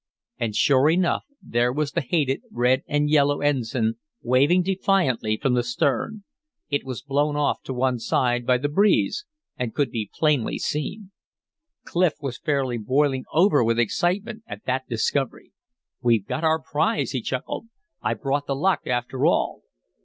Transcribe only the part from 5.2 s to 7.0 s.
from the stern; it